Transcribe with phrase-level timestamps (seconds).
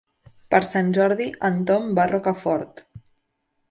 [0.53, 2.87] Per Sant Jordi en Tom va a Rocafort.